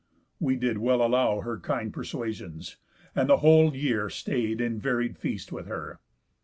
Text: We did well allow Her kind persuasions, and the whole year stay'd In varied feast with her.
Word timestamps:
We 0.39 0.55
did 0.55 0.79
well 0.79 1.05
allow 1.05 1.41
Her 1.41 1.59
kind 1.59 1.93
persuasions, 1.93 2.77
and 3.13 3.29
the 3.29 3.37
whole 3.37 3.75
year 3.75 4.09
stay'd 4.09 4.59
In 4.59 4.79
varied 4.79 5.15
feast 5.15 5.51
with 5.51 5.67
her. 5.67 5.99